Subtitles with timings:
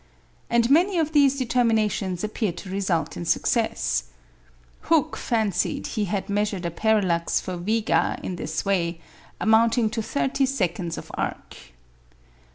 [0.49, 4.05] And many of these determinations appeared to result in success.
[4.89, 8.99] Hooke fancied he had measured a parallax for Vega in this way,
[9.39, 10.45] amounting to 30"
[10.97, 11.55] of arc.